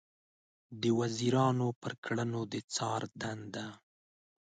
د 0.81 0.83
وزیرانو 0.99 1.67
پر 1.81 1.93
کړنو 2.03 2.41
د 2.51 2.55
څار 2.75 3.01
دنده 3.21 3.67